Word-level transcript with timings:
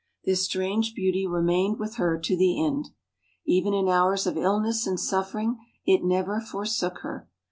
This 0.25 0.43
strange 0.43 0.95
beauty 0.95 1.27
remained 1.27 1.77
with 1.77 1.97
her 1.97 2.17
to 2.17 2.35
the 2.35 2.59
end. 2.65 2.89
Even 3.45 3.71
in 3.75 3.87
hours 3.87 4.25
of 4.25 4.35
illness 4.35 4.87
and 4.87 4.99
suffering 4.99 5.59
it 5.85 6.03
never 6.03 6.41
forsook 6.41 7.01
her. 7.03 7.29